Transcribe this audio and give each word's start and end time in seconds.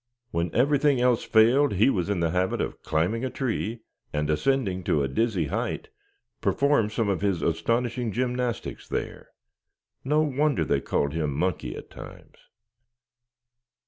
When 0.31 0.49
everything 0.51 0.99
else 0.99 1.23
failed 1.23 1.73
he 1.73 1.91
was 1.91 2.09
in 2.09 2.21
the 2.21 2.31
habit 2.31 2.59
of 2.59 2.81
climbing 2.81 3.23
a 3.23 3.29
tree, 3.29 3.81
and 4.11 4.31
ascending 4.31 4.83
to 4.85 5.03
a 5.03 5.07
dizzy 5.07 5.45
height, 5.45 5.89
perform 6.41 6.89
some 6.89 7.07
of 7.07 7.21
his 7.21 7.43
astonishing 7.43 8.11
gymnastics 8.11 8.87
there. 8.87 9.29
No 10.03 10.21
wonder 10.21 10.65
they 10.65 10.81
called 10.81 11.13
him 11.13 11.31
"Monkey" 11.35 11.75
at 11.75 11.91
times. 11.91 12.37